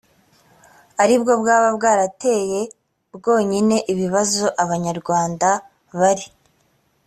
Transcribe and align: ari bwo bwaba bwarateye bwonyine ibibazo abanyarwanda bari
ari 1.01 1.15
bwo 1.21 1.33
bwaba 1.41 1.69
bwarateye 1.77 2.61
bwonyine 3.15 3.77
ibibazo 3.91 4.45
abanyarwanda 4.63 5.49
bari 5.99 6.25